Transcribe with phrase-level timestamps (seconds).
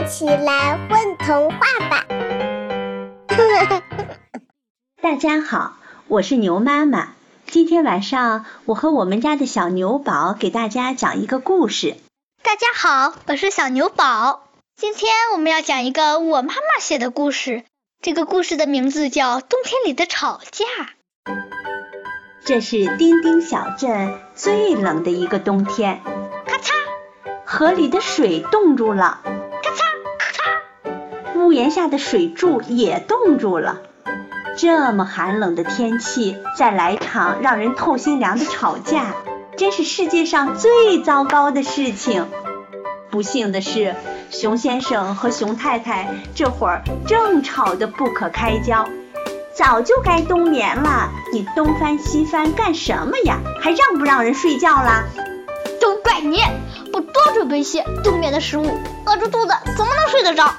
[0.00, 1.58] 一起来混童话
[1.90, 2.06] 吧！
[5.02, 5.76] 大家好，
[6.08, 7.12] 我是牛妈妈。
[7.44, 11.96] 今天晚上，我和我们家的小牛宝给大家讲一个故事。
[12.42, 14.48] 大家好，我是小牛宝。
[14.74, 17.64] 今天我们要讲一个我妈妈写的故事。
[18.00, 20.64] 这个故事的名字叫《冬天里的吵架》。
[22.42, 26.00] 这是丁丁小镇最冷的一个冬天。
[26.46, 26.72] 咔嚓，
[27.44, 29.20] 河里的水冻住了。
[31.50, 33.80] 屋檐下的水柱也冻住了。
[34.56, 39.16] 这么寒冷的天气，再来场让人透心凉的吵架，
[39.56, 42.28] 真是世界上最糟糕的事情。
[43.10, 43.96] 不幸的是，
[44.30, 48.88] 熊先生和熊太太这会儿正吵得不可开交。
[49.52, 53.40] 早就该冬眠了，你东翻西翻干什么呀？
[53.60, 55.02] 还让不让人睡觉啦？
[55.80, 56.40] 都怪你，
[56.92, 60.54] 不多准备些冬眠的食物，饿着肚子怎么能睡得着？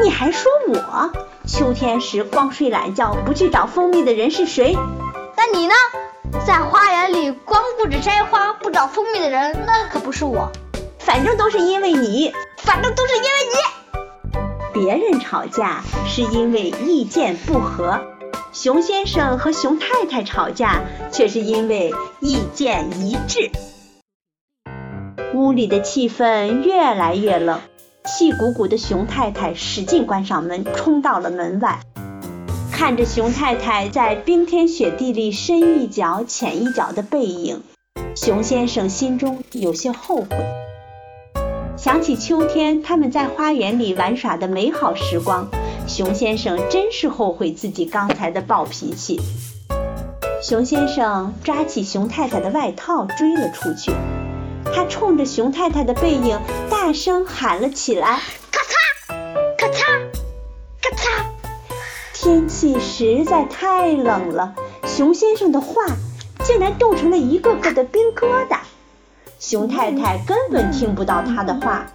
[0.00, 1.12] 你还说我
[1.46, 4.76] 秋天时光睡懒觉不去找蜂蜜的人是谁？
[5.36, 5.74] 那你呢？
[6.46, 10.52] 在花园里光顾着摘花不找蜂蜜的人，那可不是我。
[10.98, 13.28] 反正都是因为你，反正都是因为
[14.72, 14.80] 你。
[14.80, 18.00] 别人吵架是因为意见不合。
[18.52, 23.50] 熊先生和熊太太吵架，却是因为意见一致。
[25.34, 27.60] 屋里的气氛越来越冷，
[28.16, 31.80] 气鼓鼓的熊太太使劲关上门，冲到了门外。
[32.72, 37.62] 看着熊太太在冰天雪地里深一脚浅一脚的背影，
[38.16, 40.28] 熊先生心中有些后悔。
[41.76, 45.46] 想起秋天他们在花园里玩耍的美好时光。
[45.86, 49.20] 熊先生真是后悔自己刚才的暴脾气。
[50.42, 53.90] 熊先生抓起熊太太的外套追了出去，
[54.64, 56.38] 他冲着熊太太的背影
[56.70, 58.20] 大声喊了起来
[58.50, 59.14] ：“咔嚓，
[59.56, 59.82] 咔嚓，
[60.82, 61.24] 咔嚓！”
[62.14, 64.54] 天气实在太冷了，
[64.86, 65.82] 熊先生的话
[66.44, 68.58] 竟然冻成了一个个的冰疙瘩。
[69.38, 71.86] 熊太太根本听不到他的话，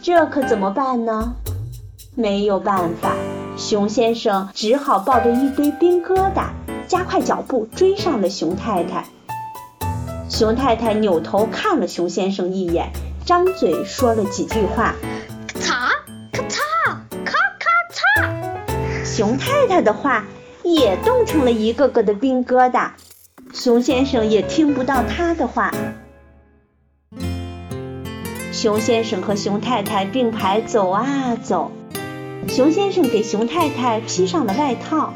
[0.00, 1.34] 这可怎么办呢？
[2.14, 3.14] 没有办法，
[3.56, 6.50] 熊先生只好抱着一堆冰疙瘩，
[6.86, 9.04] 加快脚步追上了熊太太。
[10.32, 12.90] 熊太太扭头看了熊先生一眼，
[13.26, 14.94] 张嘴说了几句话：
[15.60, 15.90] 咔嚓，
[16.32, 16.58] 咔嚓，
[17.22, 19.04] 咔咔嚓。
[19.04, 20.24] 熊太太的话
[20.64, 22.92] 也冻成了一个个的冰疙瘩，
[23.52, 25.70] 熊先生也听不到他的话。
[28.52, 31.70] 熊先生和熊太太并排走啊走。
[32.48, 35.12] 熊先生给熊太太披上了外套，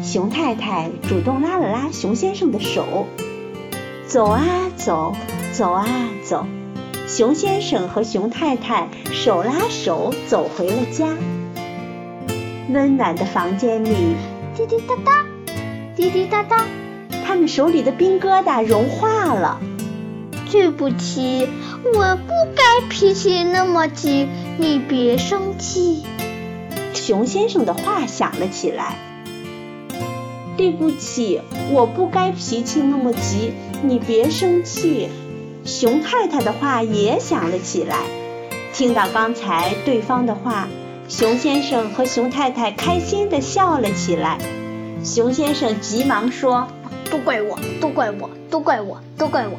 [0.00, 3.08] 熊太太主动拉了拉熊先生的手，
[4.06, 4.42] 走啊
[4.76, 5.14] 走，
[5.52, 5.86] 走啊
[6.22, 6.46] 走，
[7.08, 11.08] 熊先生和熊太太手拉手走回了家。
[12.70, 14.14] 温暖的房间里，
[14.56, 15.24] 滴滴答答，
[15.96, 16.64] 滴滴答答，
[17.26, 19.60] 他们手里的冰疙瘩融化了。
[20.50, 21.48] 对不起，
[21.82, 24.28] 我不该脾气那么急，
[24.58, 26.04] 你别生气。
[26.92, 29.13] 熊先生的话响了起来。
[30.64, 31.42] 对不起，
[31.72, 33.52] 我不该脾气那么急，
[33.82, 35.10] 你别生气。
[35.62, 37.98] 熊太太的话也响了起来。
[38.72, 40.66] 听到刚才对方的话，
[41.06, 44.38] 熊先生和熊太太开心地笑了起来。
[45.04, 46.66] 熊先生急忙说
[47.12, 49.58] ：“都怪我，都怪我，都怪我，都怪我。”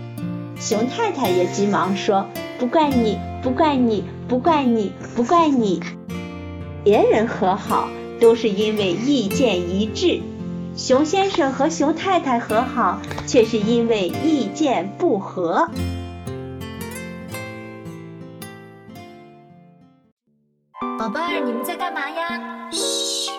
[0.59, 2.25] 熊太太也急忙说
[2.57, 5.79] ：“不怪你，不怪你，不怪你，不怪你。”
[6.83, 7.89] 别人和好
[8.19, 10.21] 都是因为意见一致，
[10.75, 15.69] 熊先生和熊太太和好却是因为意见不合。
[20.99, 22.69] 宝贝儿，你们在干嘛呀？
[22.71, 23.31] 嘘，